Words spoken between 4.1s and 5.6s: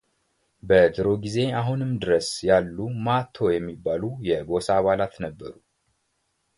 የጎሳ አባላት ነበሩ፡፡